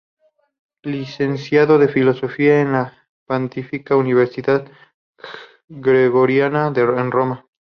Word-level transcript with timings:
Licenciado 0.81 1.79
en 1.79 1.87
Filosofía 1.87 2.59
en 2.59 2.71
la 2.71 3.07
Pontificia 3.27 3.95
Universidad 3.95 4.65
Gregoriana 5.69 6.73
en 6.75 7.11
Roma. 7.11 7.45